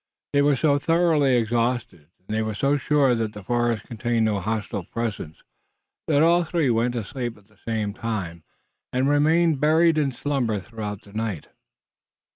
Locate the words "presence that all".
4.83-6.43